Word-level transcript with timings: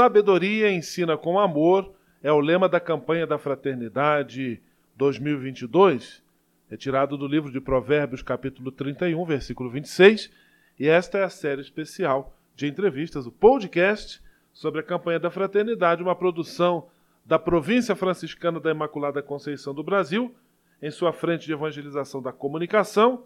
Sabedoria, 0.00 0.72
ensina 0.72 1.14
com 1.18 1.38
amor 1.38 1.92
é 2.22 2.32
o 2.32 2.40
lema 2.40 2.70
da 2.70 2.80
campanha 2.80 3.26
da 3.26 3.36
Fraternidade 3.36 4.58
2022, 4.96 6.22
retirado 6.70 7.18
do 7.18 7.26
livro 7.26 7.52
de 7.52 7.60
Provérbios, 7.60 8.22
capítulo 8.22 8.72
31, 8.72 9.22
versículo 9.26 9.68
26, 9.68 10.30
e 10.78 10.88
esta 10.88 11.18
é 11.18 11.24
a 11.24 11.28
série 11.28 11.60
especial 11.60 12.34
de 12.56 12.66
entrevistas, 12.66 13.26
o 13.26 13.30
podcast 13.30 14.22
sobre 14.54 14.80
a 14.80 14.82
campanha 14.82 15.20
da 15.20 15.30
Fraternidade, 15.30 16.02
uma 16.02 16.16
produção 16.16 16.88
da 17.22 17.38
Província 17.38 17.94
Franciscana 17.94 18.58
da 18.58 18.70
Imaculada 18.70 19.22
Conceição 19.22 19.74
do 19.74 19.84
Brasil, 19.84 20.34
em 20.80 20.90
sua 20.90 21.12
frente 21.12 21.44
de 21.44 21.52
evangelização 21.52 22.22
da 22.22 22.32
comunicação 22.32 23.24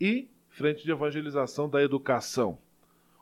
e 0.00 0.30
frente 0.48 0.82
de 0.82 0.90
evangelização 0.90 1.68
da 1.68 1.82
educação. 1.82 2.56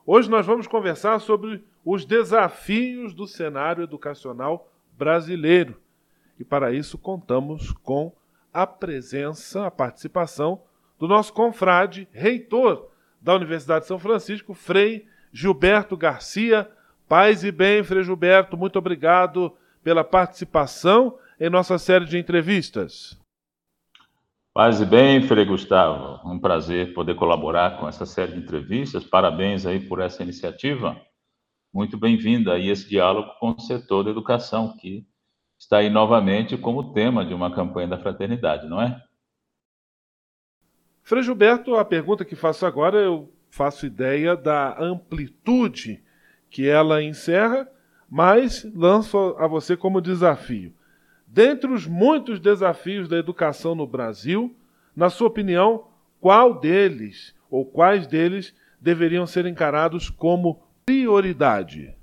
Hoje 0.05 0.29
nós 0.29 0.45
vamos 0.45 0.65
conversar 0.65 1.19
sobre 1.19 1.61
os 1.85 2.03
desafios 2.03 3.13
do 3.13 3.27
cenário 3.27 3.83
educacional 3.83 4.67
brasileiro 4.97 5.79
e 6.39 6.43
para 6.43 6.73
isso 6.73 6.97
contamos 6.97 7.71
com 7.71 8.11
a 8.53 8.65
presença, 8.65 9.65
a 9.65 9.71
participação 9.71 10.61
do 10.99 11.07
nosso 11.07 11.33
confrade, 11.33 12.07
reitor 12.11 12.89
da 13.21 13.35
Universidade 13.35 13.81
de 13.81 13.87
São 13.87 13.99
Francisco, 13.99 14.53
Frei 14.53 15.05
Gilberto 15.31 15.95
Garcia. 15.97 16.69
Paz 17.07 17.43
e 17.43 17.51
bem, 17.51 17.83
Frei 17.83 18.03
Gilberto, 18.03 18.57
muito 18.57 18.79
obrigado 18.79 19.55
pela 19.83 20.03
participação 20.03 21.17
em 21.39 21.49
nossa 21.49 21.77
série 21.77 22.05
de 22.05 22.17
entrevistas. 22.17 23.19
Paz 24.53 24.79
e 24.79 24.85
bem, 24.85 25.21
Frei 25.21 25.43
Gustavo. 25.43 26.21
Um 26.27 26.39
prazer 26.39 26.93
poder 26.93 27.15
colaborar 27.15 27.77
com 27.77 27.87
essa 27.87 28.05
série 28.05 28.31
de 28.31 28.39
entrevistas. 28.39 29.03
Parabéns 29.03 29.65
aí 29.65 29.81
por 29.81 29.99
essa 29.99 30.23
iniciativa. 30.23 30.99
Muito 31.75 31.97
bem-vinda 31.97 32.53
aí 32.53 32.69
esse 32.69 32.87
diálogo 32.87 33.33
com 33.37 33.49
o 33.49 33.59
setor 33.59 34.05
da 34.05 34.09
educação, 34.09 34.77
que 34.77 35.05
está 35.59 35.79
aí 35.79 35.89
novamente 35.89 36.57
como 36.57 36.93
tema 36.93 37.25
de 37.25 37.33
uma 37.33 37.53
campanha 37.53 37.89
da 37.89 37.97
fraternidade, 37.97 38.65
não 38.65 38.81
é? 38.81 39.03
Frei 41.03 41.21
Gilberto, 41.21 41.75
a 41.75 41.83
pergunta 41.83 42.23
que 42.23 42.33
faço 42.33 42.65
agora, 42.65 42.99
eu 42.99 43.29
faço 43.49 43.85
ideia 43.85 44.37
da 44.37 44.81
amplitude 44.81 46.01
que 46.49 46.65
ela 46.65 47.03
encerra, 47.03 47.67
mas 48.09 48.63
lanço 48.73 49.35
a 49.37 49.45
você 49.45 49.75
como 49.75 49.99
desafio. 49.99 50.73
Dentre 51.27 51.69
os 51.69 51.85
muitos 51.85 52.39
desafios 52.39 53.09
da 53.09 53.17
educação 53.17 53.75
no 53.75 53.85
Brasil, 53.85 54.55
na 54.95 55.09
sua 55.09 55.27
opinião, 55.27 55.89
qual 56.21 56.57
deles 56.57 57.35
ou 57.51 57.65
quais 57.65 58.07
deles 58.07 58.55
deveriam 58.79 59.27
ser 59.27 59.45
encarados 59.45 60.09
como 60.09 60.64
prioridade? 60.85 61.95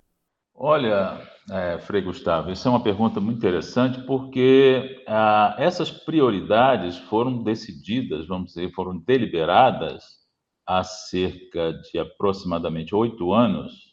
Olha, 0.54 1.20
é, 1.50 1.78
Frei 1.78 2.02
Gustavo, 2.02 2.50
isso 2.50 2.66
é 2.66 2.70
uma 2.70 2.82
pergunta 2.82 3.20
muito 3.20 3.38
interessante 3.38 4.02
porque 4.02 5.02
ah, 5.06 5.54
essas 5.58 5.90
prioridades 5.90 6.98
foram 6.98 7.42
decididas, 7.42 8.26
vamos 8.26 8.48
dizer, 8.48 8.72
foram 8.72 8.98
deliberadas 8.98 10.20
há 10.66 10.82
cerca 10.84 11.72
de 11.72 11.98
aproximadamente 11.98 12.94
oito 12.94 13.32
anos, 13.32 13.92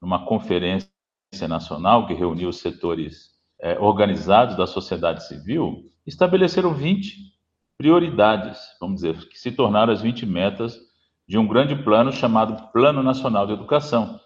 numa 0.00 0.26
conferência 0.26 0.90
nacional 1.48 2.06
que 2.06 2.14
reuniu 2.14 2.48
os 2.48 2.58
setores 2.58 3.30
é, 3.60 3.78
organizados 3.78 4.56
da 4.56 4.66
sociedade 4.66 5.26
civil, 5.26 5.84
estabeleceram 6.06 6.74
20 6.74 7.16
prioridades, 7.78 8.58
vamos 8.80 8.96
dizer, 8.96 9.16
que 9.28 9.38
se 9.38 9.52
tornaram 9.52 9.92
as 9.92 10.02
20 10.02 10.26
metas 10.26 10.78
de 11.26 11.38
um 11.38 11.46
grande 11.46 11.76
plano 11.76 12.12
chamado 12.12 12.70
Plano 12.72 13.02
Nacional 13.02 13.46
de 13.46 13.52
Educação, 13.52 14.20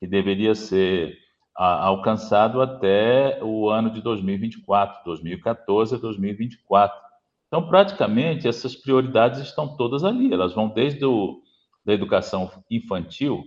que 0.00 0.06
deveria 0.06 0.54
ser 0.54 1.16
alcançado 1.54 2.60
até 2.60 3.42
o 3.42 3.70
ano 3.70 3.90
de 3.90 4.02
2024, 4.02 5.04
2014 5.04 5.94
a 5.94 5.98
2024. 5.98 7.00
Então, 7.46 7.66
praticamente, 7.66 8.46
essas 8.46 8.74
prioridades 8.74 9.40
estão 9.40 9.76
todas 9.76 10.04
ali, 10.04 10.32
elas 10.32 10.52
vão 10.52 10.68
desde 10.68 11.04
o, 11.04 11.40
da 11.84 11.94
educação 11.94 12.50
infantil 12.70 13.42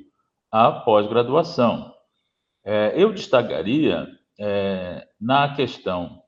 à 0.52 0.72
pós-graduação. 0.72 1.94
É, 2.64 2.94
eu 2.96 3.14
destacaria 3.14 4.08
é, 4.40 5.08
na 5.20 5.54
questão 5.54 6.24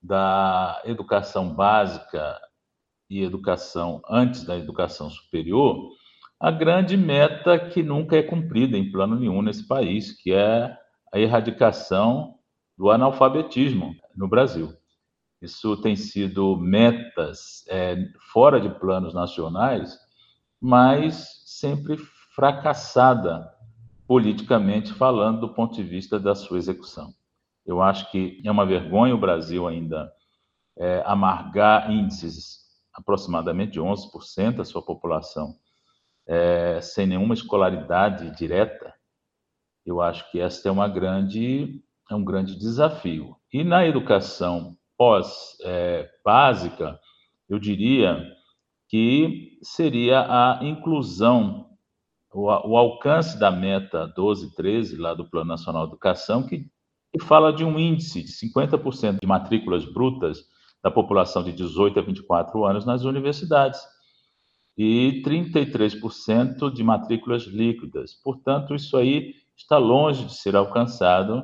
da 0.00 0.80
educação 0.84 1.52
básica 1.54 2.40
e 3.10 3.22
educação 3.22 4.00
antes 4.08 4.44
da 4.44 4.56
educação 4.56 5.10
superior, 5.10 5.90
a 6.40 6.50
grande 6.50 6.96
meta 6.96 7.58
que 7.58 7.82
nunca 7.82 8.16
é 8.16 8.22
cumprida 8.22 8.76
em 8.76 8.90
plano 8.90 9.18
nenhum 9.18 9.42
nesse 9.42 9.66
país, 9.66 10.12
que 10.12 10.32
é 10.32 10.76
a 11.12 11.18
erradicação 11.18 12.36
do 12.76 12.90
analfabetismo 12.90 13.94
no 14.14 14.28
Brasil. 14.28 14.72
Isso 15.42 15.76
tem 15.78 15.96
sido 15.96 16.56
metas 16.56 17.64
é, 17.68 17.96
fora 18.32 18.60
de 18.60 18.68
planos 18.68 19.14
nacionais, 19.14 19.98
mas 20.60 21.42
sempre 21.44 21.96
fracassada 22.34 23.52
politicamente 24.06 24.92
falando 24.92 25.40
do 25.40 25.54
ponto 25.54 25.74
de 25.74 25.82
vista 25.82 26.18
da 26.18 26.34
sua 26.34 26.58
execução. 26.58 27.12
Eu 27.66 27.82
acho 27.82 28.10
que 28.10 28.40
é 28.44 28.50
uma 28.50 28.64
vergonha 28.64 29.14
o 29.14 29.20
Brasil 29.20 29.66
ainda 29.66 30.10
é, 30.76 31.02
amargar 31.04 31.90
índices 31.90 32.60
aproximadamente 32.94 33.72
de 33.72 33.80
11% 33.80 34.56
da 34.56 34.64
sua 34.64 34.82
população 34.82 35.54
é, 36.28 36.80
sem 36.82 37.06
nenhuma 37.06 37.32
escolaridade 37.32 38.36
direta, 38.36 38.94
eu 39.84 40.02
acho 40.02 40.30
que 40.30 40.38
esta 40.38 40.68
é 40.68 40.72
uma 40.72 40.86
grande 40.86 41.82
é 42.10 42.14
um 42.14 42.24
grande 42.24 42.56
desafio. 42.56 43.36
E 43.52 43.62
na 43.64 43.86
educação 43.86 44.76
pós 44.96 45.56
é, 45.62 46.08
básica, 46.24 46.98
eu 47.48 47.58
diria 47.58 48.24
que 48.88 49.58
seria 49.62 50.20
a 50.20 50.60
inclusão, 50.62 51.68
o, 52.32 52.46
o, 52.46 52.76
alcance 52.76 53.38
da 53.38 53.50
meta 53.50 54.06
12, 54.06 54.54
13, 54.54 54.96
lá 54.96 55.12
do 55.12 55.28
Plano 55.28 55.48
Nacional 55.48 55.86
de 55.86 55.92
Educação, 55.92 56.42
que, 56.46 56.66
que 57.12 57.24
fala 57.24 57.52
de 57.52 57.64
um 57.64 57.78
índice 57.78 58.22
de 58.22 58.32
50% 58.32 59.18
de 59.20 59.26
matrículas 59.26 59.84
brutas 59.84 60.44
da 60.82 60.90
população 60.90 61.42
de 61.42 61.52
18 61.52 61.98
a 61.98 62.02
24 62.02 62.64
anos 62.64 62.86
nas 62.86 63.04
universidades 63.04 63.80
e 64.78 65.20
33% 65.24 66.72
de 66.72 66.84
matrículas 66.84 67.42
líquidas. 67.42 68.14
Portanto, 68.14 68.76
isso 68.76 68.96
aí 68.96 69.34
está 69.56 69.76
longe 69.76 70.24
de 70.26 70.34
ser 70.36 70.54
alcançado 70.54 71.42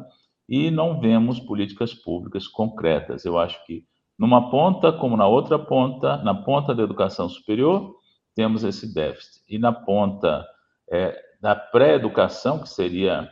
e 0.49 0.71
não 0.71 1.01
vemos 1.01 1.41
políticas 1.41 1.93
públicas 1.93 2.47
concretas. 2.47 3.25
Eu 3.25 3.37
acho 3.37 3.63
que 3.67 3.85
numa 4.17 4.51
ponta, 4.51 4.93
como 4.93 5.17
na 5.17 5.27
outra 5.27 5.59
ponta, 5.59 6.19
na 6.19 6.33
ponta 6.33 6.73
da 6.73 6.85
educação 6.85 7.29
superior, 7.29 7.97
temos 8.37 8.63
esse 8.63 8.95
déficit. 8.95 9.43
E 9.49 9.59
na 9.59 9.73
ponta 9.73 10.47
é, 10.89 11.21
da 11.41 11.57
pré-educação, 11.57 12.61
que 12.61 12.69
seria 12.69 13.29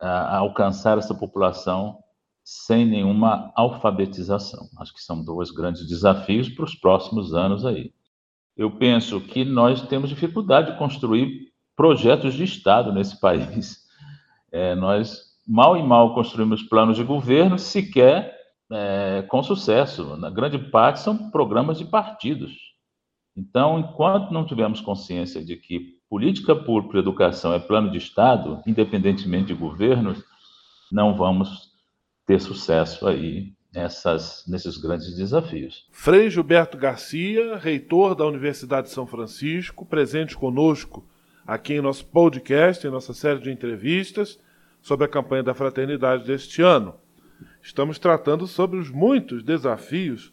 a, 0.00 0.36
alcançar 0.36 0.96
essa 0.96 1.14
população 1.14 1.98
sem 2.44 2.86
nenhuma 2.86 3.50
alfabetização. 3.56 4.68
Acho 4.78 4.94
que 4.94 5.02
são 5.02 5.24
dois 5.24 5.50
grandes 5.50 5.88
desafios 5.88 6.48
para 6.48 6.66
os 6.66 6.76
próximos 6.76 7.34
anos 7.34 7.64
aí 7.66 7.92
eu 8.56 8.70
penso 8.70 9.20
que 9.20 9.44
nós 9.44 9.82
temos 9.82 10.10
dificuldade 10.10 10.72
de 10.72 10.78
construir 10.78 11.52
projetos 11.76 12.34
de 12.34 12.44
Estado 12.44 12.92
nesse 12.92 13.18
país. 13.20 13.84
É, 14.52 14.74
nós 14.74 15.34
mal 15.46 15.76
e 15.76 15.82
mal 15.82 16.14
construímos 16.14 16.62
planos 16.62 16.96
de 16.96 17.04
governo, 17.04 17.58
sequer 17.58 18.34
é, 18.70 19.22
com 19.28 19.42
sucesso. 19.42 20.16
Na 20.16 20.30
grande 20.30 20.58
parte 20.58 21.00
são 21.00 21.30
programas 21.30 21.78
de 21.78 21.84
partidos. 21.84 22.74
Então, 23.36 23.80
enquanto 23.80 24.32
não 24.32 24.46
tivermos 24.46 24.80
consciência 24.80 25.44
de 25.44 25.56
que 25.56 25.98
política 26.08 26.54
pública 26.54 26.92
para 26.92 27.00
educação 27.00 27.52
é 27.52 27.58
plano 27.58 27.90
de 27.90 27.98
Estado, 27.98 28.62
independentemente 28.66 29.48
de 29.48 29.54
governos, 29.54 30.22
não 30.90 31.16
vamos 31.16 31.72
ter 32.24 32.40
sucesso 32.40 33.06
aí 33.08 33.52
nessas, 33.74 34.44
nesses 34.46 34.76
grandes 34.76 35.16
desafios. 35.16 35.86
Frei 35.90 36.30
Gilberto 36.30 36.78
Garcia, 36.78 37.56
reitor 37.56 38.14
da 38.14 38.24
Universidade 38.24 38.86
de 38.86 38.92
São 38.92 39.06
Francisco, 39.06 39.84
presente 39.84 40.36
conosco 40.36 41.04
aqui 41.46 41.74
em 41.74 41.80
nosso 41.80 42.06
podcast, 42.06 42.86
em 42.86 42.90
nossa 42.90 43.12
série 43.12 43.40
de 43.40 43.50
entrevistas 43.50 44.38
sobre 44.80 45.06
a 45.06 45.08
campanha 45.08 45.42
da 45.42 45.54
fraternidade 45.54 46.24
deste 46.24 46.62
ano. 46.62 46.94
estamos 47.62 47.98
tratando 47.98 48.46
sobre 48.46 48.78
os 48.78 48.90
muitos 48.90 49.42
desafios 49.42 50.32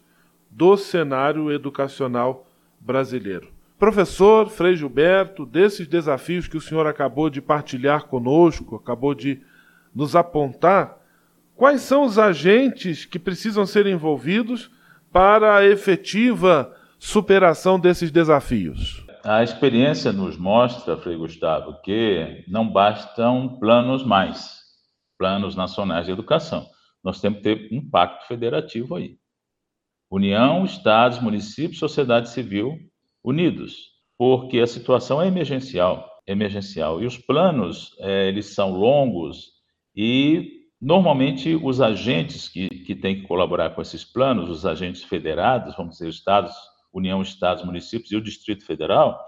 do 0.49 0.75
cenário 0.77 1.51
educacional 1.51 2.45
brasileiro. 2.79 3.49
Professor 3.79 4.49
Frei 4.49 4.75
Gilberto, 4.75 5.45
desses 5.45 5.87
desafios 5.87 6.47
que 6.47 6.57
o 6.57 6.61
senhor 6.61 6.85
acabou 6.85 7.29
de 7.29 7.41
partilhar 7.41 8.05
conosco, 8.05 8.75
acabou 8.75 9.15
de 9.15 9.41
nos 9.95 10.15
apontar, 10.15 11.00
quais 11.61 11.81
são 11.81 12.05
os 12.05 12.17
agentes 12.17 13.05
que 13.05 13.19
precisam 13.19 13.67
ser 13.67 13.85
envolvidos 13.85 14.71
para 15.11 15.57
a 15.57 15.63
efetiva 15.63 16.75
superação 16.97 17.79
desses 17.79 18.09
desafios? 18.09 19.05
A 19.23 19.43
experiência 19.43 20.11
nos 20.11 20.37
mostra, 20.37 20.97
Frei 20.97 21.15
Gustavo, 21.15 21.79
que 21.83 22.43
não 22.47 22.67
bastam 22.67 23.59
planos 23.59 24.03
mais, 24.03 24.59
planos 25.19 25.55
nacionais 25.55 26.07
de 26.07 26.11
educação. 26.11 26.65
Nós 27.03 27.21
temos 27.21 27.37
que 27.37 27.43
ter 27.43 27.69
um 27.71 27.87
pacto 27.87 28.25
federativo 28.25 28.95
aí. 28.95 29.17
União, 30.09 30.65
estados, 30.65 31.19
municípios, 31.19 31.77
sociedade 31.77 32.29
civil 32.31 32.75
unidos, 33.23 33.75
porque 34.17 34.59
a 34.59 34.65
situação 34.65 35.21
é 35.21 35.27
emergencial, 35.27 36.09
emergencial. 36.25 37.03
E 37.03 37.05
os 37.05 37.19
planos, 37.19 37.95
é, 37.99 38.27
eles 38.29 38.47
são 38.47 38.71
longos 38.71 39.51
e 39.95 40.60
normalmente 40.81 41.55
os 41.55 41.79
agentes 41.79 42.49
que, 42.49 42.67
que 42.69 42.95
têm 42.95 43.21
que 43.21 43.27
colaborar 43.27 43.69
com 43.71 43.81
esses 43.81 44.03
planos, 44.03 44.49
os 44.49 44.65
agentes 44.65 45.03
federados, 45.03 45.75
vamos 45.75 45.97
dizer, 45.97 46.09
estados, 46.09 46.53
União, 46.93 47.21
estados, 47.21 47.63
municípios 47.63 48.11
e 48.11 48.17
o 48.17 48.21
Distrito 48.21 48.65
Federal, 48.65 49.23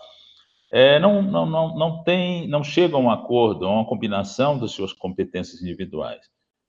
é, 0.72 1.00
não, 1.00 1.22
não, 1.22 1.46
não, 1.46 1.78
não, 1.78 2.04
tem, 2.04 2.48
não 2.48 2.64
chegam 2.64 3.00
a 3.00 3.04
um 3.04 3.12
acordo, 3.12 3.66
a 3.66 3.72
uma 3.72 3.86
combinação 3.86 4.58
das 4.58 4.72
suas 4.72 4.92
competências 4.92 5.62
individuais. 5.62 6.26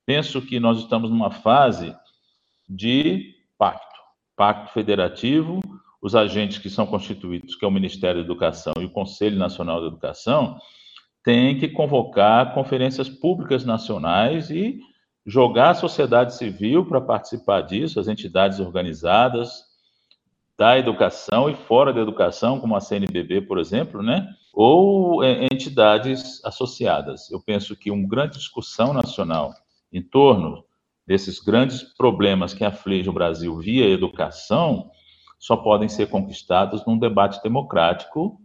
Penso 0.06 0.42
que 0.42 0.60
nós 0.60 0.78
estamos 0.78 1.10
numa 1.10 1.30
fase 1.30 1.96
de 2.68 3.34
pacto 3.58 3.94
pacto 4.36 4.72
federativo, 4.72 5.60
os 6.02 6.14
agentes 6.14 6.58
que 6.58 6.68
são 6.68 6.86
constituídos, 6.86 7.54
que 7.54 7.64
é 7.64 7.68
o 7.68 7.70
Ministério 7.70 8.20
da 8.20 8.26
Educação 8.26 8.74
e 8.78 8.84
o 8.84 8.90
Conselho 8.90 9.38
Nacional 9.38 9.80
da 9.80 9.86
Educação, 9.86 10.58
têm 11.24 11.58
que 11.58 11.68
convocar 11.68 12.52
conferências 12.54 13.08
públicas 13.08 13.64
nacionais 13.64 14.50
e 14.50 14.78
jogar 15.26 15.70
a 15.70 15.74
sociedade 15.74 16.36
civil 16.36 16.84
para 16.84 17.00
participar 17.00 17.62
disso, 17.62 17.98
as 17.98 18.06
entidades 18.06 18.60
organizadas 18.60 19.64
da 20.56 20.78
educação 20.78 21.48
e 21.48 21.54
fora 21.54 21.92
da 21.92 22.00
educação, 22.00 22.60
como 22.60 22.76
a 22.76 22.80
CNBB, 22.80 23.40
por 23.40 23.58
exemplo, 23.58 24.02
né? 24.02 24.28
ou 24.52 25.24
é, 25.24 25.46
entidades 25.46 26.44
associadas. 26.44 27.28
Eu 27.30 27.40
penso 27.40 27.74
que 27.74 27.90
uma 27.90 28.06
grande 28.06 28.36
discussão 28.36 28.92
nacional 28.92 29.52
em 29.92 30.02
torno 30.02 30.62
desses 31.06 31.40
grandes 31.40 31.82
problemas 31.82 32.54
que 32.54 32.64
afligem 32.64 33.10
o 33.10 33.14
Brasil 33.14 33.56
via 33.58 33.88
educação 33.88 34.90
só 35.38 35.56
podem 35.56 35.88
ser 35.88 36.08
conquistados 36.08 36.86
num 36.86 36.98
debate 36.98 37.42
democrático 37.42 38.40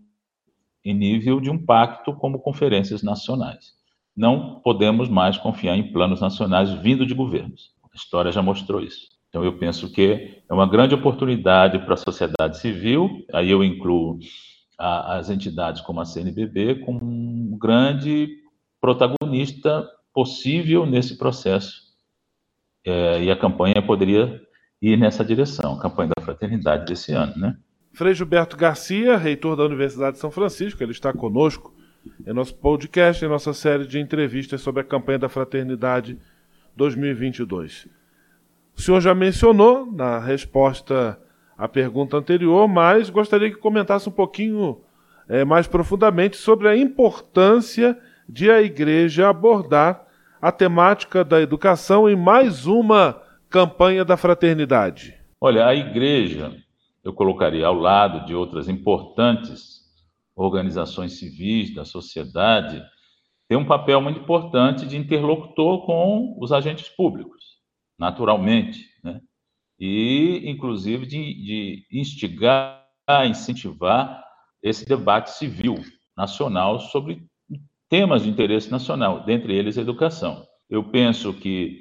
em 0.83 0.93
nível 0.93 1.39
de 1.39 1.49
um 1.49 1.57
pacto 1.57 2.13
como 2.13 2.39
conferências 2.39 3.03
nacionais. 3.03 3.73
Não 4.15 4.59
podemos 4.61 5.09
mais 5.09 5.37
confiar 5.37 5.77
em 5.77 5.91
planos 5.91 6.21
nacionais 6.21 6.71
vindo 6.71 7.05
de 7.05 7.13
governos. 7.13 7.71
A 7.83 7.95
história 7.95 8.31
já 8.31 8.41
mostrou 8.41 8.81
isso. 8.81 9.07
Então, 9.29 9.43
eu 9.43 9.57
penso 9.57 9.91
que 9.91 10.41
é 10.49 10.53
uma 10.53 10.67
grande 10.67 10.95
oportunidade 10.95 11.79
para 11.79 11.93
a 11.93 11.97
sociedade 11.97 12.57
civil, 12.57 13.25
aí 13.31 13.49
eu 13.49 13.63
incluo 13.63 14.19
a, 14.77 15.17
as 15.17 15.29
entidades 15.29 15.81
como 15.81 16.01
a 16.01 16.05
CNBB, 16.05 16.79
como 16.79 16.99
um 17.03 17.57
grande 17.57 18.29
protagonista 18.81 19.87
possível 20.13 20.85
nesse 20.85 21.17
processo 21.17 21.89
é, 22.85 23.23
e 23.23 23.29
a 23.29 23.35
campanha 23.35 23.81
poderia 23.85 24.41
ir 24.81 24.97
nessa 24.97 25.23
direção, 25.23 25.73
a 25.73 25.81
campanha 25.81 26.11
da 26.17 26.23
fraternidade 26.23 26.85
desse 26.85 27.11
ano, 27.11 27.35
né? 27.37 27.57
Frei 27.93 28.13
Gilberto 28.13 28.55
Garcia, 28.55 29.17
reitor 29.17 29.55
da 29.55 29.63
Universidade 29.63 30.13
de 30.13 30.19
São 30.19 30.31
Francisco, 30.31 30.81
ele 30.81 30.91
está 30.91 31.11
conosco 31.11 31.73
em 32.25 32.33
nosso 32.33 32.55
podcast, 32.55 33.23
em 33.23 33.27
nossa 33.27 33.53
série 33.53 33.85
de 33.85 33.99
entrevistas 33.99 34.61
sobre 34.61 34.81
a 34.81 34.85
campanha 34.85 35.19
da 35.19 35.29
fraternidade 35.29 36.17
2022. 36.75 37.87
O 38.77 38.81
senhor 38.81 39.01
já 39.01 39.13
mencionou 39.13 39.91
na 39.91 40.19
resposta 40.19 41.19
à 41.57 41.67
pergunta 41.67 42.15
anterior, 42.15 42.67
mas 42.67 43.09
gostaria 43.09 43.49
que 43.49 43.57
comentasse 43.57 44.07
um 44.07 44.11
pouquinho 44.11 44.81
é, 45.27 45.43
mais 45.43 45.67
profundamente 45.67 46.37
sobre 46.37 46.69
a 46.69 46.77
importância 46.77 47.97
de 48.27 48.49
a 48.49 48.61
igreja 48.61 49.27
abordar 49.27 50.05
a 50.41 50.51
temática 50.51 51.23
da 51.23 51.41
educação 51.41 52.09
em 52.09 52.15
mais 52.15 52.65
uma 52.65 53.21
campanha 53.49 54.05
da 54.05 54.15
fraternidade? 54.15 55.15
Olha, 55.41 55.65
a 55.65 55.75
igreja, 55.75 56.53
eu 57.09 57.13
colocaria 57.13 57.65
ao 57.65 57.73
lado 57.73 58.25
de 58.25 58.33
outras 58.33 58.69
importantes 58.69 59.79
organizações 60.35 61.19
civis 61.19 61.73
da 61.73 61.83
sociedade, 61.83 62.81
tem 63.47 63.57
um 63.57 63.65
papel 63.65 63.99
muito 63.99 64.19
importante 64.19 64.85
de 64.85 64.95
interlocutor 64.95 65.85
com 65.85 66.37
os 66.39 66.51
agentes 66.51 66.87
públicos, 66.87 67.57
naturalmente, 67.97 68.85
né? 69.03 69.19
e 69.79 70.43
inclusive 70.45 71.05
de, 71.05 71.33
de 71.43 71.87
instigar, 71.91 72.85
incentivar 73.27 74.23
esse 74.61 74.85
debate 74.85 75.31
civil 75.31 75.75
nacional 76.15 76.79
sobre 76.79 77.25
temas 77.89 78.23
de 78.23 78.29
interesse 78.29 78.69
nacional, 78.69 79.25
dentre 79.25 79.53
eles 79.53 79.77
a 79.77 79.81
educação. 79.81 80.45
Eu 80.69 80.83
penso 80.83 81.33
que 81.33 81.79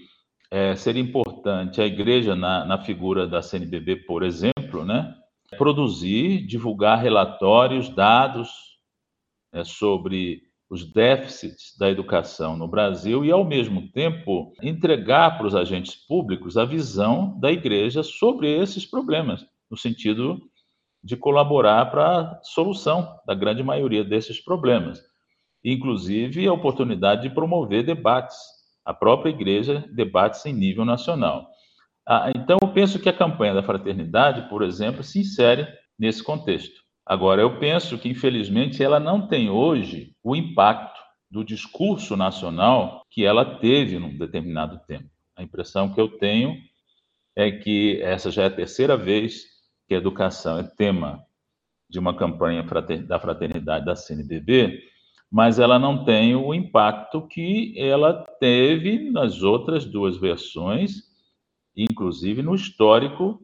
é, 0.51 0.75
seria 0.75 1.03
importante 1.03 1.28
a 1.50 1.87
igreja, 1.87 2.35
na, 2.35 2.65
na 2.65 2.79
figura 2.79 3.27
da 3.27 3.43
CNBB, 3.43 3.97
por 4.06 4.23
exemplo, 4.23 4.85
né, 4.85 5.15
produzir, 5.56 6.47
divulgar 6.47 7.00
relatórios, 7.00 7.89
dados 7.89 8.50
é, 9.53 9.65
sobre 9.65 10.43
os 10.71 10.85
déficits 10.93 11.77
da 11.79 11.89
educação 11.89 12.56
no 12.56 12.69
Brasil 12.69 13.25
e, 13.25 13.31
ao 13.31 13.45
mesmo 13.45 13.91
tempo, 13.91 14.53
entregar 14.62 15.39
para 15.39 15.47
os 15.47 15.55
agentes 15.55 15.95
públicos 15.95 16.56
a 16.59 16.65
visão 16.65 17.39
da 17.41 17.50
igreja 17.50 18.03
sobre 18.03 18.55
esses 18.55 18.85
problemas, 18.85 19.47
no 19.71 19.77
sentido 19.77 20.39
de 21.03 21.17
colaborar 21.17 21.87
para 21.91 22.21
a 22.21 22.41
solução 22.43 23.17
da 23.27 23.35
grande 23.35 23.62
maioria 23.62 24.05
desses 24.05 24.41
problemas 24.41 25.03
inclusive 25.65 26.47
a 26.47 26.53
oportunidade 26.53 27.23
de 27.23 27.31
promover 27.31 27.85
debates, 27.85 28.37
a 28.88 28.94
própria 28.94 29.29
igreja 29.29 29.85
debates 29.93 30.46
em 30.46 30.52
nível 30.55 30.82
nacional. 30.82 31.50
Ah, 32.08 32.32
então, 32.35 32.57
eu 32.62 32.68
penso 32.68 32.99
que 32.99 33.07
a 33.07 33.12
campanha 33.12 33.52
da 33.52 33.62
fraternidade, 33.62 34.49
por 34.49 34.62
exemplo, 34.62 35.04
se 35.04 35.21
insere 35.21 35.68
nesse 35.99 36.25
contexto. 36.25 36.80
Agora, 37.04 37.42
eu 37.42 37.59
penso 37.59 37.99
que, 37.99 38.09
infelizmente, 38.09 38.83
ela 38.83 38.99
não 38.99 39.28
tem 39.28 39.50
hoje 39.50 40.14
o 40.25 40.35
impacto 40.35 40.99
do 41.30 41.45
discurso 41.45 42.16
nacional 42.16 43.02
que 43.11 43.26
ela 43.26 43.59
teve 43.59 43.99
num 43.99 44.16
determinado 44.16 44.80
tempo. 44.87 45.11
A 45.37 45.42
impressão 45.42 45.92
que 45.92 46.00
eu 46.00 46.09
tenho 46.09 46.57
é 47.37 47.50
que 47.50 48.00
essa 48.00 48.30
já 48.30 48.45
é 48.45 48.47
a 48.47 48.50
terceira 48.50 48.97
vez 48.97 49.45
que 49.87 49.95
a 49.95 49.99
educação 49.99 50.59
é 50.59 50.62
tema 50.62 51.23
de 51.90 51.99
uma 51.99 52.16
campanha 52.16 52.64
da 53.07 53.21
fraternidade 53.21 53.85
da 53.85 53.95
CNBB, 53.95 54.83
mas 55.30 55.58
ela 55.58 55.78
não 55.78 56.04
tem 56.04 56.35
o 56.35 56.54
impacto 56.54 57.26
que 57.26 57.75
ela 57.76 58.25
teve 58.40 59.11
nas 59.11 59.42
outras 59.42 59.85
duas 59.85 60.16
versões, 60.16 61.02
inclusive 61.76 62.42
no 62.42 62.54
histórico 62.54 63.38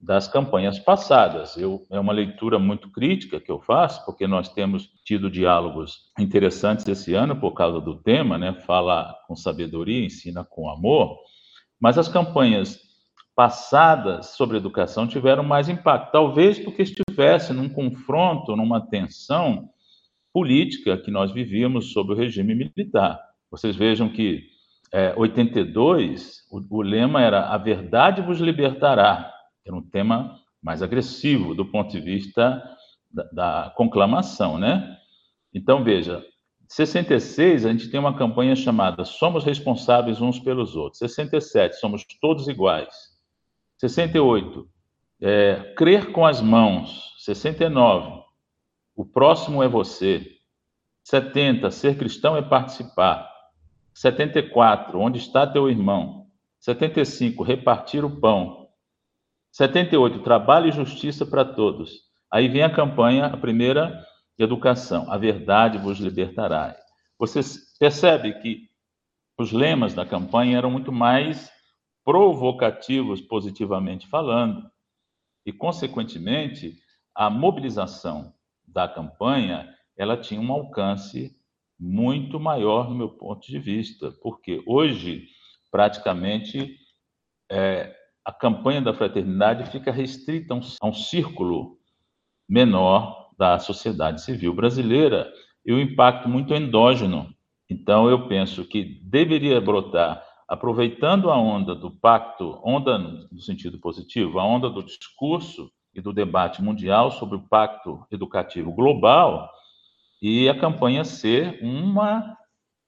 das 0.00 0.28
campanhas 0.28 0.78
passadas. 0.78 1.56
Eu, 1.56 1.84
é 1.90 1.98
uma 1.98 2.12
leitura 2.12 2.58
muito 2.58 2.90
crítica 2.90 3.40
que 3.40 3.50
eu 3.50 3.60
faço, 3.60 4.04
porque 4.04 4.26
nós 4.26 4.48
temos 4.48 4.88
tido 5.04 5.30
diálogos 5.30 6.12
interessantes 6.18 6.86
esse 6.86 7.14
ano 7.14 7.40
por 7.40 7.52
causa 7.52 7.80
do 7.80 7.96
tema, 7.96 8.38
né? 8.38 8.52
Fala 8.66 9.14
com 9.26 9.34
sabedoria, 9.34 10.04
ensina 10.04 10.44
com 10.44 10.70
amor, 10.70 11.18
mas 11.80 11.98
as 11.98 12.08
campanhas 12.08 12.78
passadas 13.34 14.28
sobre 14.36 14.56
educação 14.56 15.06
tiveram 15.06 15.42
mais 15.42 15.68
impacto, 15.68 16.12
talvez 16.12 16.58
porque 16.58 16.82
estivesse 16.82 17.52
num 17.52 17.68
confronto, 17.68 18.56
numa 18.56 18.80
tensão 18.80 19.68
política 20.36 20.98
que 20.98 21.10
nós 21.10 21.32
vivíamos 21.32 21.94
sob 21.94 22.12
o 22.12 22.14
regime 22.14 22.54
militar. 22.54 23.18
Vocês 23.50 23.74
vejam 23.74 24.06
que 24.06 24.44
é, 24.92 25.14
82, 25.16 26.42
o, 26.50 26.60
o 26.76 26.82
lema 26.82 27.22
era 27.22 27.48
a 27.48 27.56
verdade 27.56 28.20
vos 28.20 28.38
libertará. 28.38 29.32
Era 29.64 29.74
um 29.74 29.80
tema 29.80 30.38
mais 30.62 30.82
agressivo 30.82 31.54
do 31.54 31.64
ponto 31.64 31.90
de 31.90 32.00
vista 32.00 32.62
da, 33.10 33.22
da 33.32 33.74
conclamação, 33.74 34.58
né? 34.58 34.98
Então, 35.54 35.82
veja, 35.82 36.22
66, 36.68 37.64
a 37.64 37.72
gente 37.72 37.88
tem 37.88 37.98
uma 37.98 38.14
campanha 38.14 38.54
chamada 38.54 39.06
Somos 39.06 39.42
Responsáveis 39.42 40.20
Uns 40.20 40.38
pelos 40.38 40.76
Outros. 40.76 40.98
67, 40.98 41.76
Somos 41.76 42.04
Todos 42.20 42.46
Iguais. 42.46 42.94
68, 43.78 44.68
é, 45.22 45.72
Crer 45.78 46.12
com 46.12 46.26
as 46.26 46.42
Mãos. 46.42 47.14
69, 47.20 48.25
o 48.96 49.04
próximo 49.04 49.62
é 49.62 49.68
você. 49.68 50.26
70, 51.04 51.70
ser 51.70 51.98
cristão 51.98 52.34
é 52.34 52.40
participar. 52.40 53.30
74, 53.92 54.98
onde 54.98 55.18
está 55.18 55.46
teu 55.46 55.68
irmão? 55.68 56.26
75, 56.60 57.42
repartir 57.42 58.04
o 58.04 58.18
pão. 58.18 58.70
78, 59.52 60.20
trabalho 60.20 60.68
e 60.68 60.72
justiça 60.72 61.26
para 61.26 61.44
todos. 61.44 62.06
Aí 62.30 62.48
vem 62.48 62.62
a 62.62 62.74
campanha, 62.74 63.26
a 63.26 63.36
primeira, 63.36 64.02
educação. 64.38 65.10
A 65.12 65.18
verdade 65.18 65.76
vos 65.76 65.98
libertará. 65.98 66.74
Você 67.18 67.40
percebe 67.78 68.32
que 68.40 68.68
os 69.38 69.52
lemas 69.52 69.92
da 69.92 70.06
campanha 70.06 70.56
eram 70.56 70.70
muito 70.70 70.90
mais 70.90 71.50
provocativos, 72.02 73.20
positivamente 73.20 74.06
falando, 74.06 74.70
e, 75.44 75.52
consequentemente, 75.52 76.78
a 77.14 77.28
mobilização 77.28 78.32
da 78.76 78.86
campanha 78.86 79.74
ela 79.96 80.18
tinha 80.18 80.38
um 80.38 80.52
alcance 80.52 81.34
muito 81.80 82.38
maior 82.38 82.90
no 82.90 82.94
meu 82.94 83.08
ponto 83.08 83.46
de 83.46 83.58
vista, 83.58 84.12
porque 84.22 84.62
hoje, 84.66 85.24
praticamente, 85.70 86.76
é, 87.50 87.94
a 88.22 88.30
campanha 88.30 88.82
da 88.82 88.92
fraternidade 88.92 89.70
fica 89.70 89.90
restrita 89.90 90.52
a 90.52 90.58
um, 90.58 90.60
a 90.82 90.86
um 90.88 90.92
círculo 90.92 91.78
menor 92.46 93.30
da 93.38 93.58
sociedade 93.58 94.22
civil 94.22 94.54
brasileira 94.54 95.32
e 95.64 95.72
o 95.72 95.76
um 95.76 95.80
impacto 95.80 96.28
muito 96.28 96.52
endógeno. 96.52 97.34
Então, 97.70 98.10
eu 98.10 98.28
penso 98.28 98.62
que 98.62 99.00
deveria 99.02 99.58
brotar, 99.58 100.22
aproveitando 100.46 101.30
a 101.30 101.38
onda 101.38 101.74
do 101.74 101.90
pacto, 101.90 102.60
onda 102.62 102.98
no 102.98 103.40
sentido 103.40 103.80
positivo, 103.80 104.38
a 104.38 104.44
onda 104.44 104.68
do 104.68 104.82
discurso 104.82 105.70
e 105.96 106.00
do 106.00 106.12
debate 106.12 106.62
mundial 106.62 107.10
sobre 107.10 107.36
o 107.36 107.42
pacto 107.42 108.06
educativo 108.10 108.70
global, 108.70 109.50
e 110.20 110.48
a 110.48 110.58
campanha 110.58 111.04
ser 111.04 111.58
uma, 111.62 112.36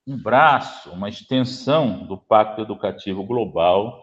um 0.07 0.17
braço, 0.17 0.91
uma 0.91 1.09
extensão 1.09 2.07
do 2.07 2.19
Pacto 2.19 2.61
Educativo 2.61 3.25
Global 3.25 4.03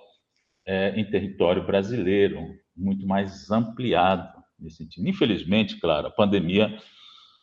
é, 0.65 0.99
em 0.99 1.09
território 1.09 1.65
brasileiro, 1.65 2.39
muito 2.75 3.05
mais 3.05 3.49
ampliado 3.51 4.27
nesse 4.59 4.77
sentido. 4.77 5.07
Infelizmente, 5.07 5.79
claro, 5.79 6.07
a 6.07 6.11
pandemia, 6.11 6.77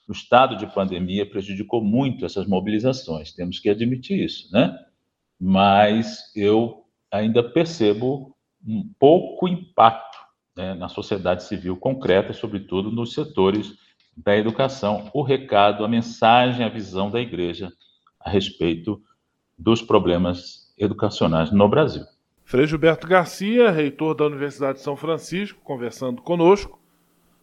o 0.09 0.12
estado 0.12 0.57
de 0.57 0.66
pandemia 0.66 1.28
prejudicou 1.28 1.83
muito 1.83 2.25
essas 2.25 2.47
mobilizações, 2.47 3.33
temos 3.33 3.59
que 3.61 3.69
admitir 3.69 4.25
isso, 4.25 4.50
né? 4.52 4.76
Mas 5.40 6.33
eu 6.37 6.85
ainda 7.11 7.42
percebo 7.42 8.37
um 8.66 8.88
pouco 8.99 9.49
impacto 9.49 10.12
né, 10.56 10.75
na 10.75 10.88
sociedade 10.88 11.44
civil 11.44 11.76
concreta, 11.76 12.32
sobretudo 12.32 12.90
nos 12.90 13.14
setores 13.14 13.75
da 14.16 14.37
educação, 14.37 15.11
o 15.14 15.23
recado, 15.23 15.85
a 15.85 15.88
mensagem, 15.88 16.64
a 16.64 16.68
visão 16.68 17.11
da 17.11 17.21
igreja 17.21 17.73
a 18.21 18.30
respeito 18.30 19.00
dos 19.59 19.80
problemas 19.80 20.73
educacionais 20.78 21.50
no 21.50 21.68
Brasil. 21.68 22.04
Frei 22.44 22.66
Gilberto 22.66 23.06
Garcia, 23.06 23.71
reitor 23.71 24.14
da 24.14 24.26
Universidade 24.26 24.78
de 24.78 24.85
São 24.85 24.97
Francisco, 24.97 25.61
conversando 25.62 26.21
conosco 26.21 26.78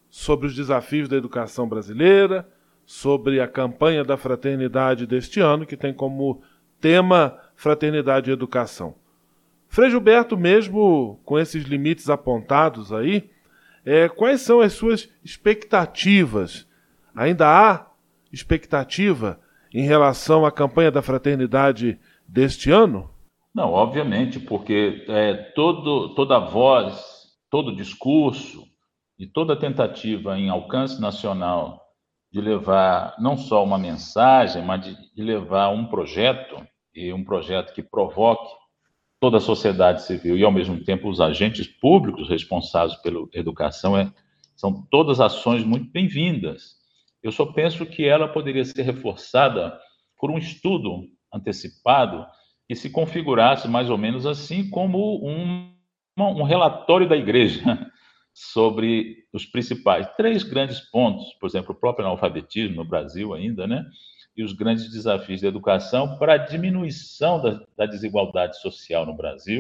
sobre 0.10 0.48
os 0.48 0.56
desafios 0.56 1.08
da 1.08 1.18
educação 1.18 1.68
brasileira, 1.68 2.48
sobre 2.86 3.40
a 3.40 3.48
campanha 3.48 4.04
da 4.04 4.18
fraternidade 4.18 5.06
deste 5.08 5.40
ano, 5.40 5.66
que 5.66 5.78
tem 5.78 5.94
como 5.94 6.42
tema 6.80 7.38
Fraternidade 7.56 8.30
e 8.30 8.34
Educação. 8.34 8.96
Frei 9.70 9.92
Gilberto, 9.92 10.36
mesmo 10.36 11.20
com 11.24 11.38
esses 11.38 11.64
limites 11.64 12.10
apontados 12.10 12.92
aí, 12.92 13.30
é, 13.86 14.10
quais 14.10 14.42
são 14.42 14.60
as 14.60 14.74
suas 14.74 15.08
expectativas? 15.24 16.68
Ainda 17.16 17.48
há 17.48 17.88
expectativa 18.32 19.40
em 19.72 19.84
relação 19.84 20.44
à 20.44 20.52
campanha 20.52 20.92
da 20.92 21.04
fraternidade 21.04 22.00
deste 22.28 22.72
ano? 22.72 23.12
Não, 23.54 23.72
obviamente, 23.72 24.40
porque 24.40 25.06
é, 25.08 25.36
todo, 25.56 26.16
toda 26.16 26.40
voz, 26.40 27.28
todo 27.50 27.76
discurso 27.76 28.64
e 29.20 29.28
toda 29.28 29.56
tentativa 29.56 30.38
em 30.38 30.50
alcance 30.50 31.00
nacional 31.00 31.80
de 32.32 32.42
levar 32.42 33.16
não 33.20 33.38
só 33.38 33.64
uma 33.64 33.78
mensagem, 33.78 34.64
mas 34.64 34.82
de, 34.82 34.96
de 35.16 35.24
levar 35.24 35.70
um 35.70 35.86
projeto, 35.86 36.56
e 36.94 37.14
um 37.14 37.24
projeto 37.24 37.74
que 37.74 37.84
provoque 37.84 38.50
toda 39.20 39.38
a 39.38 39.42
sociedade 39.42 40.04
civil 40.04 40.38
e, 40.38 40.44
ao 40.44 40.52
mesmo 40.52 40.84
tempo, 40.84 41.10
os 41.10 41.20
agentes 41.20 41.68
públicos 41.68 42.30
responsáveis 42.30 42.96
pela 43.02 43.28
educação 43.34 43.98
é, 43.98 44.12
são 44.56 44.88
todas 44.90 45.20
ações 45.20 45.64
muito 45.64 45.92
bem-vindas. 45.92 46.78
Eu 47.22 47.32
só 47.32 47.46
penso 47.46 47.86
que 47.86 48.06
ela 48.06 48.28
poderia 48.28 48.64
ser 48.64 48.84
reforçada 48.84 49.78
por 50.18 50.32
um 50.32 50.38
estudo 50.38 51.06
antecipado 51.34 52.26
que 52.68 52.76
se 52.76 52.90
configurasse 52.90 53.68
mais 53.68 53.90
ou 53.90 53.98
menos 53.98 54.26
assim 54.26 54.70
como 54.70 55.26
um, 55.28 55.74
um 56.18 56.44
relatório 56.44 57.08
da 57.10 57.18
igreja 57.18 57.92
sobre 58.34 59.26
os 59.34 59.46
principais 59.46 60.08
três 60.16 60.44
grandes 60.44 60.80
pontos, 60.80 61.34
por 61.40 61.48
exemplo, 61.48 61.74
o 61.74 61.80
próprio 61.80 62.06
analfabetismo 62.06 62.78
no 62.78 62.86
Brasil 62.86 63.34
ainda, 63.34 63.68
né? 63.68 63.84
E 64.36 64.44
os 64.44 64.54
grandes 64.54 64.92
desafios 64.92 65.42
da 65.42 65.48
educação 65.48 66.18
para 66.18 66.34
a 66.34 66.38
diminuição 66.38 67.42
da, 67.42 67.66
da 67.78 67.86
desigualdade 67.86 68.60
social 68.62 69.06
no 69.06 69.16
Brasil 69.16 69.60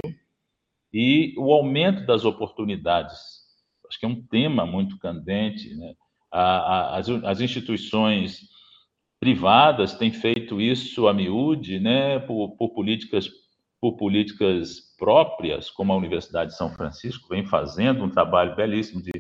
e 0.94 1.34
o 1.38 1.52
aumento 1.54 2.06
das 2.06 2.26
oportunidades. 2.26 3.40
Acho 3.88 4.00
que 4.00 4.06
é 4.06 4.10
um 4.10 4.22
tema 4.22 4.66
muito 4.66 4.98
candente. 4.98 5.74
Né? 5.76 5.96
A, 6.32 6.42
a, 6.42 6.98
as, 6.98 7.10
as, 7.10 7.42
instituições 7.42 8.42
privadas 9.20 9.96
têm 9.96 10.12
feito 10.12 10.62
isso 10.62 11.08
a 11.08 11.14
miúde, 11.14 11.80
né? 11.80 12.20
por, 12.20 12.56
por, 12.56 12.70
políticas, 12.74 13.30
por 13.82 13.98
políticas 13.98 14.96
próprias, 14.98 15.70
como 15.70 15.94
a 15.94 15.98
Universidade 15.98 16.52
de 16.52 16.58
São 16.58 16.70
Francisco 16.72 17.30
vem 17.30 17.46
fazendo 17.46 18.04
um 18.04 18.10
trabalho 18.10 18.56
belíssimo 18.56 19.02
de, 19.02 19.12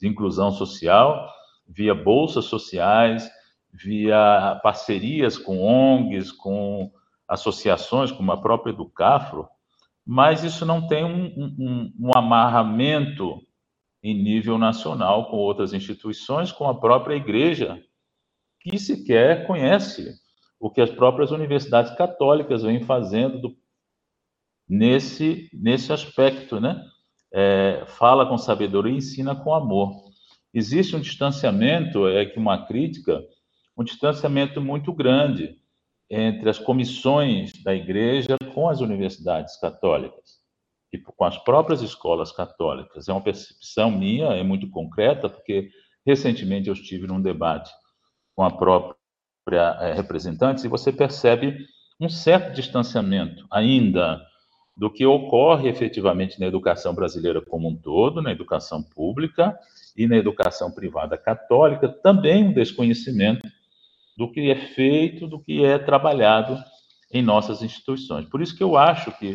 de 0.00 0.08
inclusão 0.08 0.50
social, 0.52 1.28
via 1.68 1.94
bolsas 1.94 2.46
sociais, 2.46 3.30
via 3.72 4.60
parcerias 4.62 5.38
com 5.38 5.60
ONGs, 5.60 6.30
com 6.30 6.92
associações, 7.26 8.12
como 8.12 8.30
a 8.30 8.40
própria 8.40 8.72
Educafro, 8.72 9.48
mas 10.04 10.44
isso 10.44 10.66
não 10.66 10.86
tem 10.86 11.04
um, 11.04 11.26
um, 11.58 11.92
um 11.98 12.10
amarramento 12.14 13.40
em 14.02 14.20
nível 14.20 14.58
nacional 14.58 15.30
com 15.30 15.36
outras 15.36 15.72
instituições, 15.72 16.50
com 16.50 16.68
a 16.68 16.78
própria 16.78 17.14
igreja, 17.14 17.82
que 18.60 18.78
sequer 18.78 19.46
conhece 19.46 20.12
o 20.58 20.70
que 20.70 20.80
as 20.80 20.90
próprias 20.90 21.30
universidades 21.30 21.94
católicas 21.96 22.62
vêm 22.62 22.82
fazendo 22.82 23.40
do, 23.40 23.56
nesse, 24.68 25.48
nesse 25.52 25.92
aspecto, 25.92 26.60
né? 26.60 26.84
É, 27.34 27.84
fala 27.86 28.26
com 28.26 28.36
sabedoria 28.36 28.92
e 28.92 28.98
ensina 28.98 29.34
com 29.34 29.54
amor. 29.54 30.04
Existe 30.52 30.94
um 30.94 31.00
distanciamento, 31.00 32.06
é 32.06 32.26
que 32.26 32.38
uma 32.38 32.66
crítica 32.66 33.22
um 33.76 33.84
distanciamento 33.84 34.60
muito 34.60 34.92
grande 34.92 35.56
entre 36.10 36.50
as 36.50 36.58
comissões 36.58 37.52
da 37.62 37.74
igreja 37.74 38.36
com 38.54 38.68
as 38.68 38.80
universidades 38.80 39.56
católicas 39.56 40.40
e 40.92 40.98
com 40.98 41.24
as 41.24 41.38
próprias 41.38 41.80
escolas 41.80 42.30
católicas. 42.30 43.08
É 43.08 43.12
uma 43.12 43.22
percepção 43.22 43.90
minha, 43.90 44.26
é 44.26 44.42
muito 44.42 44.68
concreta, 44.68 45.28
porque 45.28 45.70
recentemente 46.04 46.68
eu 46.68 46.74
estive 46.74 47.06
num 47.06 47.20
debate 47.20 47.70
com 48.36 48.42
a 48.42 48.50
própria 48.50 48.98
é, 49.80 49.94
representante 49.94 50.64
e 50.64 50.68
você 50.68 50.92
percebe 50.92 51.66
um 51.98 52.08
certo 52.08 52.52
distanciamento 52.54 53.46
ainda 53.50 54.20
do 54.76 54.90
que 54.90 55.06
ocorre 55.06 55.68
efetivamente 55.68 56.38
na 56.40 56.46
educação 56.46 56.94
brasileira 56.94 57.40
como 57.40 57.68
um 57.68 57.76
todo, 57.76 58.20
na 58.20 58.32
educação 58.32 58.82
pública 58.82 59.58
e 59.96 60.06
na 60.06 60.16
educação 60.16 60.70
privada 60.70 61.16
católica, 61.16 61.88
também 61.88 62.44
um 62.44 62.52
desconhecimento 62.52 63.46
do 64.16 64.30
que 64.30 64.50
é 64.50 64.56
feito, 64.56 65.26
do 65.26 65.40
que 65.40 65.64
é 65.64 65.78
trabalhado 65.78 66.58
em 67.12 67.22
nossas 67.22 67.62
instituições. 67.62 68.26
Por 68.26 68.40
isso 68.40 68.56
que 68.56 68.62
eu 68.62 68.76
acho 68.76 69.12
que 69.18 69.34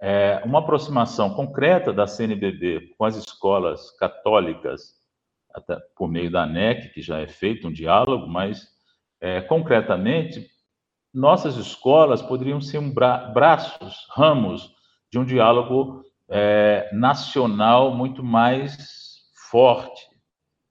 é, 0.00 0.42
uma 0.44 0.58
aproximação 0.58 1.30
concreta 1.30 1.92
da 1.92 2.06
CNBB 2.06 2.94
com 2.98 3.04
as 3.04 3.16
escolas 3.16 3.90
católicas, 3.92 4.94
até 5.54 5.76
por 5.96 6.10
meio 6.10 6.30
da 6.30 6.42
ANEC, 6.42 6.92
que 6.92 7.00
já 7.00 7.20
é 7.20 7.26
feito 7.26 7.68
um 7.68 7.72
diálogo, 7.72 8.26
mas 8.26 8.68
é, 9.20 9.40
concretamente, 9.40 10.50
nossas 11.12 11.56
escolas 11.56 12.20
poderiam 12.20 12.60
ser 12.60 12.78
um 12.78 12.92
bra 12.92 13.18
braços, 13.28 14.06
ramos 14.10 14.74
de 15.10 15.18
um 15.18 15.24
diálogo 15.24 16.04
é, 16.28 16.90
nacional 16.92 17.94
muito 17.94 18.22
mais 18.22 19.20
forte, 19.50 20.08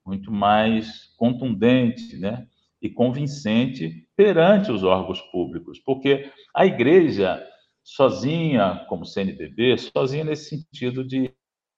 muito 0.06 0.32
mais 0.32 1.06
contundente, 1.18 2.18
né? 2.18 2.46
E 2.84 2.90
convincente 2.90 4.06
perante 4.16 4.72
os 4.72 4.84
órgãos 4.84 5.22
públicos, 5.32 5.80
porque 5.80 6.30
a 6.54 6.66
igreja 6.66 7.42
sozinha, 7.82 8.86
como 8.88 9.06
CNBB, 9.06 9.78
sozinha 9.78 10.26
nesse 10.26 10.50
sentido 10.50 11.04
de, 11.04 11.34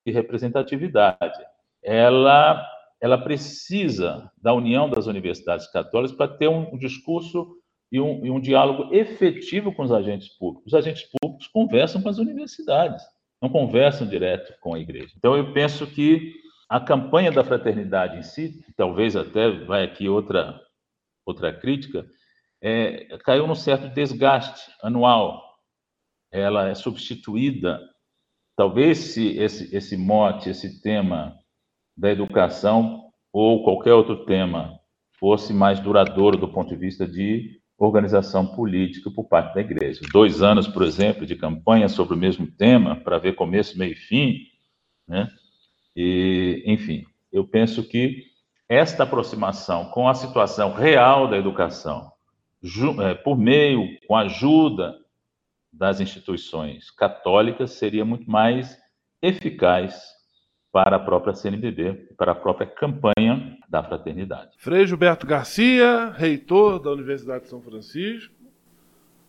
de 0.05 0.11
representatividade, 0.11 1.39
ela 1.83 2.71
ela 3.01 3.17
precisa 3.17 4.31
da 4.41 4.53
união 4.53 4.89
das 4.89 5.05
universidades 5.05 5.67
católicas 5.67 6.15
para 6.15 6.27
ter 6.27 6.47
um, 6.47 6.73
um 6.73 6.77
discurso 6.77 7.55
e 7.91 7.99
um, 7.99 8.25
e 8.25 8.31
um 8.31 8.39
diálogo 8.39 8.93
efetivo 8.95 9.71
com 9.73 9.83
os 9.83 9.91
agentes 9.91 10.29
públicos. 10.29 10.73
Os 10.73 10.73
agentes 10.73 11.03
públicos 11.03 11.47
conversam 11.47 12.01
com 12.01 12.09
as 12.09 12.17
universidades, 12.17 13.03
não 13.39 13.49
conversam 13.49 14.07
direto 14.07 14.53
com 14.59 14.73
a 14.73 14.79
igreja. 14.79 15.13
Então, 15.17 15.35
eu 15.35 15.53
penso 15.53 15.85
que 15.85 16.33
a 16.67 16.79
campanha 16.79 17.31
da 17.31 17.43
fraternidade 17.43 18.17
em 18.17 18.23
si, 18.23 18.65
talvez 18.75 19.15
até 19.15 19.51
vai 19.51 19.83
aqui 19.83 20.09
outra, 20.09 20.59
outra 21.25 21.51
crítica, 21.53 22.05
é, 22.61 23.17
caiu 23.23 23.47
num 23.47 23.55
certo 23.55 23.93
desgaste 23.93 24.71
anual. 24.81 25.43
Ela 26.31 26.69
é 26.69 26.75
substituída, 26.75 27.79
talvez 28.55 28.97
se 28.97 29.37
esse, 29.37 29.75
esse 29.75 29.97
mote, 29.97 30.49
esse 30.49 30.81
tema 30.81 31.37
da 31.97 32.11
educação 32.11 33.11
ou 33.31 33.63
qualquer 33.63 33.93
outro 33.93 34.25
tema 34.25 34.79
fosse 35.19 35.53
mais 35.53 35.79
duradouro 35.79 36.37
do 36.37 36.47
ponto 36.47 36.69
de 36.69 36.75
vista 36.75 37.07
de 37.07 37.59
organização 37.77 38.47
política 38.55 39.11
por 39.11 39.25
parte 39.25 39.55
da 39.55 39.61
igreja. 39.61 40.01
Dois 40.11 40.41
anos, 40.41 40.67
por 40.67 40.83
exemplo, 40.83 41.25
de 41.25 41.35
campanha 41.35 41.89
sobre 41.89 42.13
o 42.13 42.17
mesmo 42.17 42.47
tema, 42.47 42.95
para 42.95 43.17
ver 43.17 43.35
começo, 43.35 43.77
meio 43.77 43.93
e 43.93 43.95
fim, 43.95 44.39
né? 45.07 45.29
E, 45.95 46.63
enfim, 46.65 47.05
eu 47.31 47.45
penso 47.45 47.83
que 47.83 48.23
esta 48.69 49.03
aproximação 49.03 49.85
com 49.85 50.07
a 50.07 50.13
situação 50.13 50.73
real 50.73 51.27
da 51.27 51.37
educação, 51.37 52.11
é, 53.01 53.13
por 53.13 53.37
meio, 53.37 53.85
com 54.07 54.15
a 54.15 54.21
ajuda 54.21 54.95
das 55.71 55.99
instituições 55.99 56.89
católicas, 56.89 57.71
seria 57.71 58.03
muito 58.03 58.29
mais 58.29 58.77
eficaz 59.21 60.15
para 60.71 60.97
a 60.97 60.99
própria 60.99 61.33
CNBB, 61.33 62.09
para 62.17 62.31
a 62.31 62.35
própria 62.35 62.67
campanha 62.67 63.57
da 63.69 63.83
fraternidade. 63.83 64.51
Frei 64.57 64.85
Gilberto 64.85 65.27
Garcia, 65.27 66.11
reitor 66.15 66.79
da 66.79 66.91
Universidade 66.91 67.43
de 67.43 67.49
São 67.49 67.61
Francisco, 67.61 68.33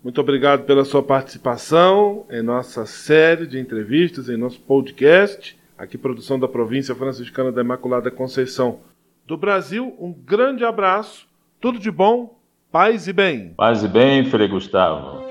muito 0.03 0.21
obrigado 0.21 0.65
pela 0.65 0.85
sua 0.85 1.03
participação 1.03 2.27
em 2.31 2.41
nossa 2.43 2.87
série 2.87 3.47
de 3.47 3.59
entrevistas, 3.59 4.29
em 4.29 4.37
nosso 4.37 4.61
podcast, 4.61 5.59
aqui 5.77 5.99
produção 5.99 6.39
da 6.39 6.47
província 6.47 6.95
franciscana 6.95 7.51
da 7.51 7.61
Imaculada 7.61 8.11
Conceição 8.11 8.81
do 9.27 9.37
Brasil. 9.37 9.95
Um 9.99 10.13
grande 10.13 10.65
abraço, 10.65 11.27
tudo 11.61 11.79
de 11.79 11.91
bom, 11.91 12.39
paz 12.71 13.09
e 13.09 13.13
bem. 13.13 13.55
Paz 13.57 13.83
e 13.83 13.89
bem, 13.89 14.25
Frei 14.25 14.49
Gustavo. 14.49 15.25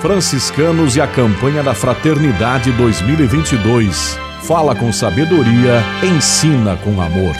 Franciscanos 0.00 0.96
e 0.96 1.00
a 1.00 1.08
campanha 1.08 1.62
da 1.62 1.74
Fraternidade 1.74 2.70
2022 2.72 4.16
fala 4.42 4.74
com 4.74 4.92
sabedoria, 4.92 5.80
ensina 6.02 6.76
com 6.76 7.00
amor. 7.00 7.34